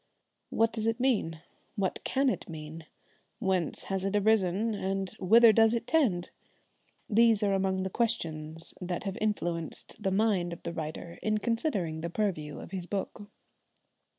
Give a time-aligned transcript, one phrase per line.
[0.49, 1.41] What does it mean?
[1.75, 2.87] What can it mean?
[3.37, 6.31] Whence has it arisen, and whither does it tend?
[7.07, 12.01] These are among the questions that have influenced the mind of the writer in considering
[12.01, 13.27] the purview of his book.